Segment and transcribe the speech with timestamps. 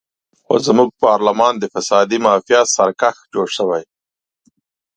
[0.43, 3.83] خو زموږ پارلمان د فسادي مافیا سرکس جوړ شوی.